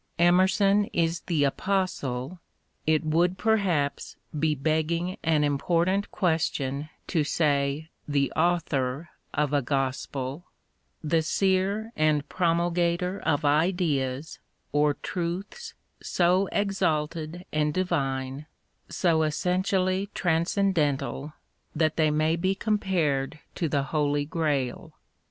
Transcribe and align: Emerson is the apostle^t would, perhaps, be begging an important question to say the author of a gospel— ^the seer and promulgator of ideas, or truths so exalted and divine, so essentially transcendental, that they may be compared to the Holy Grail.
Emerson 0.17 0.85
is 0.93 1.19
the 1.27 1.43
apostle^t 1.43 2.39
would, 3.03 3.37
perhaps, 3.37 4.15
be 4.39 4.55
begging 4.55 5.15
an 5.21 5.43
important 5.43 6.09
question 6.09 6.89
to 7.05 7.23
say 7.23 7.87
the 8.07 8.31
author 8.31 9.09
of 9.31 9.53
a 9.53 9.61
gospel— 9.61 10.45
^the 11.05 11.23
seer 11.23 11.91
and 11.95 12.27
promulgator 12.29 13.19
of 13.19 13.45
ideas, 13.45 14.39
or 14.71 14.95
truths 14.95 15.75
so 16.01 16.49
exalted 16.51 17.45
and 17.53 17.71
divine, 17.71 18.47
so 18.89 19.21
essentially 19.21 20.09
transcendental, 20.15 21.33
that 21.75 21.95
they 21.95 22.09
may 22.09 22.35
be 22.35 22.55
compared 22.55 23.37
to 23.53 23.69
the 23.69 23.83
Holy 23.83 24.25
Grail. 24.25 24.95